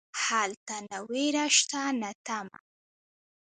هلته 0.23 0.75
نه 0.89 0.97
ویره 1.09 1.45
شته 1.57 1.81
نه 2.01 2.11
تمه. 2.25 2.57